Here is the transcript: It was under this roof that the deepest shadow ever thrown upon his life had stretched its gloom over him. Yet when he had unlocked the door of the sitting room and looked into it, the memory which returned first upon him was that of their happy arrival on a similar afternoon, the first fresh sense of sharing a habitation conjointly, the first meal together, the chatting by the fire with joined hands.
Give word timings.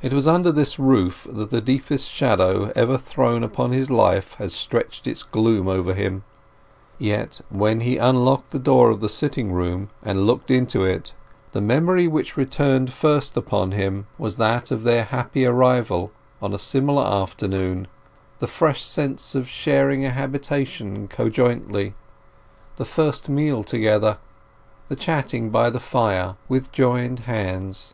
It 0.00 0.12
was 0.12 0.28
under 0.28 0.52
this 0.52 0.78
roof 0.78 1.26
that 1.28 1.50
the 1.50 1.60
deepest 1.60 2.12
shadow 2.12 2.70
ever 2.76 2.96
thrown 2.96 3.42
upon 3.42 3.72
his 3.72 3.90
life 3.90 4.34
had 4.34 4.52
stretched 4.52 5.04
its 5.08 5.24
gloom 5.24 5.66
over 5.66 5.94
him. 5.94 6.22
Yet 6.96 7.40
when 7.50 7.80
he 7.80 7.96
had 7.96 8.10
unlocked 8.10 8.52
the 8.52 8.60
door 8.60 8.88
of 8.88 9.00
the 9.00 9.08
sitting 9.08 9.50
room 9.50 9.90
and 10.00 10.28
looked 10.28 10.52
into 10.52 10.84
it, 10.84 11.12
the 11.50 11.60
memory 11.60 12.06
which 12.06 12.36
returned 12.36 12.92
first 12.92 13.36
upon 13.36 13.72
him 13.72 14.06
was 14.16 14.36
that 14.36 14.70
of 14.70 14.84
their 14.84 15.02
happy 15.02 15.44
arrival 15.44 16.12
on 16.40 16.54
a 16.54 16.56
similar 16.56 17.02
afternoon, 17.04 17.88
the 18.38 18.46
first 18.46 18.56
fresh 18.58 18.84
sense 18.84 19.34
of 19.34 19.48
sharing 19.48 20.04
a 20.04 20.10
habitation 20.10 21.08
conjointly, 21.08 21.94
the 22.76 22.84
first 22.84 23.28
meal 23.28 23.64
together, 23.64 24.18
the 24.88 24.94
chatting 24.94 25.50
by 25.50 25.68
the 25.68 25.80
fire 25.80 26.36
with 26.48 26.70
joined 26.70 27.18
hands. 27.26 27.92